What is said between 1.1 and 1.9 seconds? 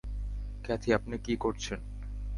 কি করছেন?